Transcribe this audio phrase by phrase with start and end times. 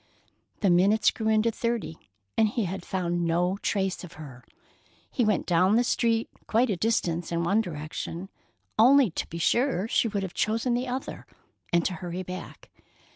[0.61, 4.43] The minutes grew into thirty, and he had found no trace of her.
[5.11, 8.29] He went down the street quite a distance in one direction,
[8.79, 11.27] only to be sure she would have chosen the other,
[11.71, 12.71] and to hurry back.